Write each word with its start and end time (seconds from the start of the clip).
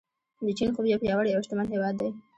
د 0.45 0.47
چین 0.57 0.69
خوب 0.75 0.85
یو 0.87 1.01
پیاوړی 1.03 1.31
او 1.33 1.43
شتمن 1.45 1.67
هیواد 1.73 1.95
دی. 1.99 2.09